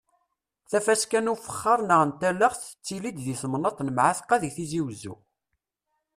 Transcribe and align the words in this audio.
Tafaska 0.69 1.19
n 1.21 1.31
ufexxaṛ 1.33 1.79
neɣ 1.83 2.01
n 2.03 2.11
talaxt 2.19 2.63
tettili-d 2.69 3.17
di 3.25 3.35
temnaḍt 3.41 3.79
n 3.83 3.89
Mɛatqa 3.93 4.35
di 4.41 4.49
Tizi 4.55 4.81
Wezzu. 4.85 5.15